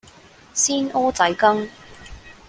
[0.55, 1.69] 鮮蚵仔羹